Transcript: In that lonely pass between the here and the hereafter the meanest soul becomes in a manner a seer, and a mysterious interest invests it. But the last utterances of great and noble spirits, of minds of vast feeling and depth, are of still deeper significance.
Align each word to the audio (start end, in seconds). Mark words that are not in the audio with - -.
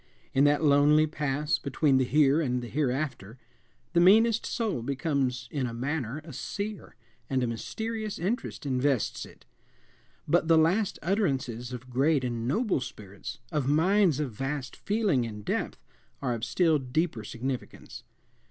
In 0.33 0.45
that 0.45 0.63
lonely 0.63 1.05
pass 1.05 1.59
between 1.59 1.97
the 1.97 2.03
here 2.03 2.41
and 2.41 2.63
the 2.63 2.67
hereafter 2.67 3.37
the 3.93 3.99
meanest 3.99 4.47
soul 4.47 4.81
becomes 4.81 5.47
in 5.51 5.67
a 5.67 5.75
manner 5.75 6.21
a 6.23 6.33
seer, 6.33 6.95
and 7.29 7.43
a 7.43 7.47
mysterious 7.47 8.17
interest 8.17 8.65
invests 8.65 9.27
it. 9.27 9.45
But 10.27 10.47
the 10.47 10.57
last 10.57 10.97
utterances 11.03 11.71
of 11.71 11.91
great 11.91 12.23
and 12.23 12.47
noble 12.47 12.79
spirits, 12.79 13.37
of 13.51 13.67
minds 13.67 14.19
of 14.19 14.31
vast 14.31 14.75
feeling 14.75 15.23
and 15.27 15.45
depth, 15.45 15.77
are 16.19 16.33
of 16.33 16.43
still 16.43 16.79
deeper 16.79 17.23
significance. 17.23 18.03